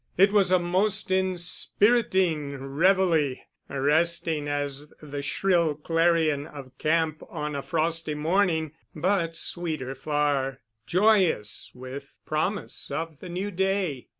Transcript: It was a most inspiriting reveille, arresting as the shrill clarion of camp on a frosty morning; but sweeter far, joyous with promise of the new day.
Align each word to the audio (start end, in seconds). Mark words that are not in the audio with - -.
It 0.17 0.31
was 0.31 0.51
a 0.51 0.57
most 0.57 1.11
inspiriting 1.11 2.53
reveille, 2.55 3.35
arresting 3.69 4.47
as 4.47 4.89
the 4.99 5.21
shrill 5.21 5.75
clarion 5.75 6.47
of 6.47 6.75
camp 6.79 7.21
on 7.29 7.53
a 7.55 7.61
frosty 7.61 8.15
morning; 8.15 8.71
but 8.95 9.35
sweeter 9.35 9.93
far, 9.93 10.61
joyous 10.87 11.69
with 11.75 12.15
promise 12.25 12.89
of 12.89 13.19
the 13.19 13.29
new 13.29 13.51
day. 13.51 14.07